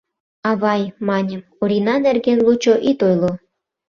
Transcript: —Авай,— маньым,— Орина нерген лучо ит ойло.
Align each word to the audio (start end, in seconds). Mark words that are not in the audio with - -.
—Авай,— 0.49 0.81
маньым,— 1.07 1.41
Орина 1.61 1.95
нерген 2.05 2.37
лучо 2.45 2.75
ит 2.89 2.99
ойло. 3.07 3.31